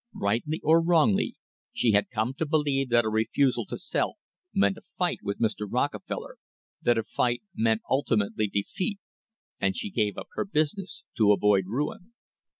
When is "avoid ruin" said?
11.33-12.13